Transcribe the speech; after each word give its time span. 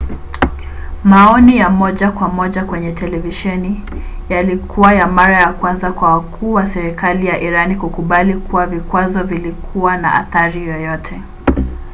maoni 1.03 1.57
ya 1.57 1.69
moja 1.69 2.11
kwa 2.11 2.27
moja 2.29 2.63
kwenye 2.65 2.91
televisheni 2.91 3.81
yalikuwa 4.29 4.93
ya 4.93 5.07
mara 5.07 5.39
ya 5.41 5.53
kwanza 5.53 5.91
kwa 5.91 6.11
wakuu 6.13 6.53
wa 6.53 6.67
serikali 6.67 7.25
ya 7.27 7.41
irani 7.41 7.75
kukubali 7.75 8.33
kuwa 8.33 8.67
vikwazo 8.67 9.23
vilikuwa 9.23 9.97
na 9.97 10.13
athari 10.13 10.67
yoyote 10.67 11.21